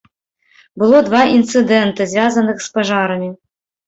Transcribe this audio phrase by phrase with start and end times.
[0.83, 3.29] Было два інцыдэнты, звязаных з пажарамі.